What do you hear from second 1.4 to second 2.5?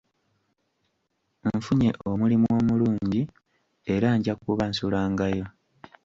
Nfunye omulimu